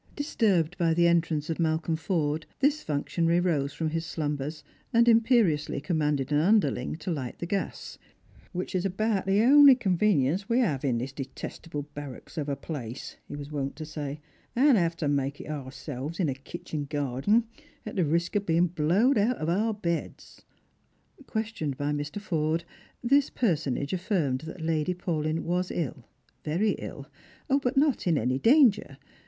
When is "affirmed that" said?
23.93-24.61